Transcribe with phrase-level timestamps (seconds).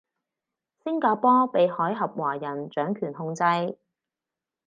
[0.83, 3.43] 星加坡被海峽華人掌權控制